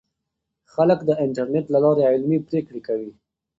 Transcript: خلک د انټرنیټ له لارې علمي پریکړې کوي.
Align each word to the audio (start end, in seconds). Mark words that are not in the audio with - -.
خلک 0.73 0.99
د 1.05 1.11
انټرنیټ 1.23 1.65
له 1.73 1.79
لارې 1.83 2.03
علمي 2.11 2.39
پریکړې 2.47 2.81
کوي. 2.87 3.11